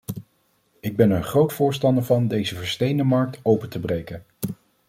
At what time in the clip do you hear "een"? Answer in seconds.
1.17-1.23